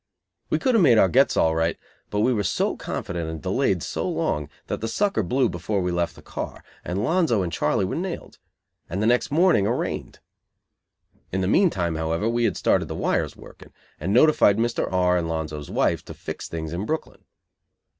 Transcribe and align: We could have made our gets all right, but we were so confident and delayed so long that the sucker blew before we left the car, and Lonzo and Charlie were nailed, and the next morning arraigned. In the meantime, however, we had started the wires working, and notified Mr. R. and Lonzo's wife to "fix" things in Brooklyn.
We 0.49 0.57
could 0.57 0.73
have 0.73 0.81
made 0.81 0.97
our 0.97 1.07
gets 1.09 1.37
all 1.37 1.53
right, 1.53 1.77
but 2.09 2.21
we 2.21 2.33
were 2.33 2.41
so 2.43 2.75
confident 2.75 3.29
and 3.29 3.39
delayed 3.39 3.83
so 3.83 4.09
long 4.09 4.49
that 4.65 4.81
the 4.81 4.87
sucker 4.87 5.21
blew 5.21 5.47
before 5.47 5.79
we 5.83 5.91
left 5.91 6.15
the 6.15 6.23
car, 6.23 6.63
and 6.83 7.03
Lonzo 7.03 7.43
and 7.43 7.53
Charlie 7.53 7.85
were 7.85 7.93
nailed, 7.93 8.39
and 8.89 8.99
the 8.99 9.05
next 9.05 9.29
morning 9.29 9.67
arraigned. 9.67 10.17
In 11.31 11.41
the 11.41 11.47
meantime, 11.47 11.97
however, 11.97 12.27
we 12.27 12.45
had 12.45 12.57
started 12.57 12.87
the 12.87 12.95
wires 12.95 13.35
working, 13.37 13.73
and 13.99 14.11
notified 14.11 14.57
Mr. 14.57 14.91
R. 14.91 15.17
and 15.19 15.27
Lonzo's 15.27 15.69
wife 15.69 16.03
to 16.05 16.15
"fix" 16.15 16.49
things 16.49 16.73
in 16.73 16.87
Brooklyn. 16.87 17.23